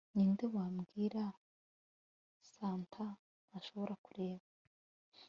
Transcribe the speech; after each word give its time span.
ninde 0.15 0.45
wambwira 0.55 1.23
santa 2.51 3.05
ntashobora 3.47 3.93
kureba 4.05 4.45